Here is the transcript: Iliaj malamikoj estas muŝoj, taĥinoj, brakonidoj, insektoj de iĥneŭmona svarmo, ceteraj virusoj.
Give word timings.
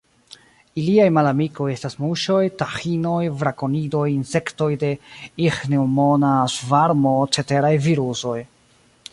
Iliaj 0.83 1.03
malamikoj 1.17 1.67
estas 1.73 1.95
muŝoj, 2.05 2.39
taĥinoj, 2.61 3.19
brakonidoj, 3.43 4.03
insektoj 4.15 4.71
de 4.85 4.89
iĥneŭmona 5.49 6.35
svarmo, 6.57 7.17
ceteraj 7.37 7.75
virusoj. 7.89 8.39